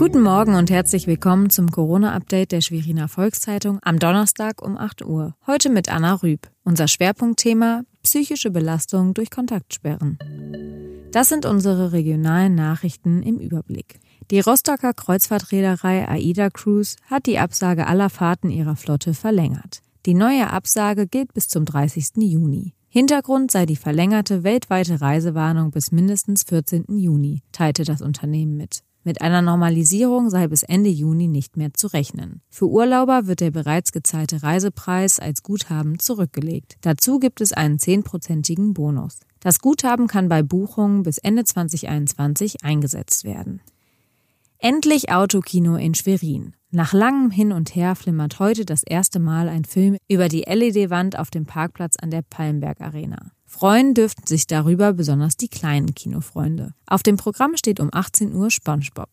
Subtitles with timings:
[0.00, 5.34] Guten Morgen und herzlich willkommen zum Corona-Update der Schweriner Volkszeitung am Donnerstag um 8 Uhr.
[5.46, 6.48] Heute mit Anna Rüb.
[6.64, 10.16] Unser Schwerpunktthema psychische Belastung durch Kontaktsperren.
[11.12, 14.00] Das sind unsere regionalen Nachrichten im Überblick.
[14.30, 19.82] Die Rostocker Kreuzfahrtreederei AIDA Cruise hat die Absage aller Fahrten ihrer Flotte verlängert.
[20.06, 22.12] Die neue Absage gilt bis zum 30.
[22.16, 22.72] Juni.
[22.88, 26.86] Hintergrund sei die verlängerte weltweite Reisewarnung bis mindestens 14.
[26.88, 28.80] Juni, teilte das Unternehmen mit.
[29.02, 32.42] Mit einer Normalisierung sei bis Ende Juni nicht mehr zu rechnen.
[32.50, 36.76] Für Urlauber wird der bereits gezahlte Reisepreis als Guthaben zurückgelegt.
[36.82, 39.20] Dazu gibt es einen zehnprozentigen Bonus.
[39.40, 43.62] Das Guthaben kann bei Buchungen bis Ende 2021 eingesetzt werden.
[44.62, 46.52] Endlich Autokino in Schwerin.
[46.70, 51.18] Nach langem Hin und Her flimmert heute das erste Mal ein Film über die LED-Wand
[51.18, 53.32] auf dem Parkplatz an der Palmberg Arena.
[53.46, 56.74] Freuen dürften sich darüber besonders die kleinen Kinofreunde.
[56.86, 59.08] Auf dem Programm steht um 18 Uhr SpongeBob.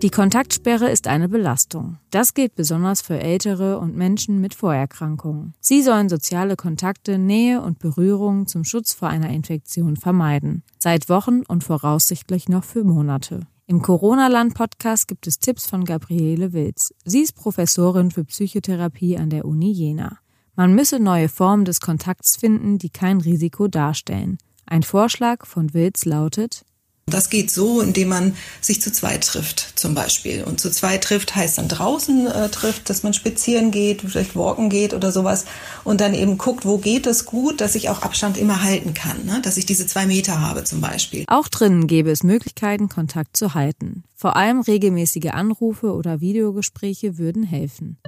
[0.00, 1.98] Die Kontaktsperre ist eine Belastung.
[2.10, 5.54] Das gilt besonders für Ältere und Menschen mit Vorerkrankungen.
[5.58, 10.62] Sie sollen soziale Kontakte, Nähe und Berührungen zum Schutz vor einer Infektion vermeiden.
[10.78, 13.48] Seit Wochen und voraussichtlich noch für Monate.
[13.66, 16.92] Im Corona-Land-Podcast gibt es Tipps von Gabriele Wilz.
[17.04, 20.18] Sie ist Professorin für Psychotherapie an der Uni Jena.
[20.56, 24.38] Man müsse neue Formen des Kontakts finden, die kein Risiko darstellen.
[24.66, 26.64] Ein Vorschlag von Wilz lautet,
[27.12, 30.44] das geht so, indem man sich zu zweit trifft, zum Beispiel.
[30.44, 34.68] Und zu zweit trifft heißt dann draußen äh, trifft, dass man spazieren geht, vielleicht walken
[34.68, 35.44] geht oder sowas.
[35.84, 39.24] Und dann eben guckt, wo geht es gut, dass ich auch Abstand immer halten kann,
[39.24, 39.40] ne?
[39.42, 41.24] dass ich diese zwei Meter habe zum Beispiel.
[41.28, 44.04] Auch drinnen gäbe es Möglichkeiten, Kontakt zu halten.
[44.14, 47.98] Vor allem regelmäßige Anrufe oder Videogespräche würden helfen.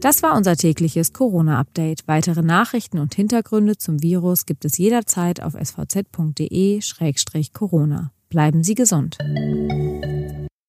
[0.00, 2.06] Das war unser tägliches Corona-Update.
[2.06, 6.12] Weitere Nachrichten und Hintergründe zum Virus gibt es jederzeit auf svz.de-corona.
[8.28, 9.18] Bleiben Sie gesund.